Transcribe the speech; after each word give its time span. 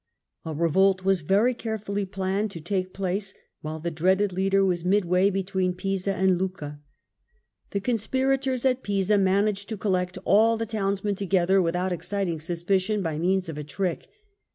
A 0.45 0.55
revolt 0.55 1.05
was 1.05 1.21
very 1.21 1.53
carefullj'^ 1.53 2.09
planned 2.11 2.49
to 2.49 2.59
take 2.59 2.91
place 2.91 3.35
while 3.61 3.79
the 3.79 3.91
dreaded 3.91 4.33
leader 4.33 4.65
was 4.65 4.83
midway 4.83 5.29
between 5.29 5.75
Pisa 5.75 6.15
and 6.15 6.39
Lucca. 6.41 6.81
The 7.69 7.81
conspirators 7.81 8.65
at 8.65 8.81
Pisa 8.81 9.19
managed 9.19 9.69
to 9.69 9.77
collect 9.77 10.17
all 10.25 10.57
the 10.57 10.65
townsmen 10.65 11.13
together 11.13 11.61
without 11.61 11.91
exciting 11.93 12.39
sus 12.39 12.63
picion 12.63 13.03
by 13.03 13.19
means 13.19 13.47
of 13.47 13.59
a 13.59 13.63
trick. 13.63 14.07